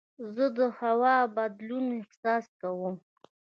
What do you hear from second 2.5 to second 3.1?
کوم.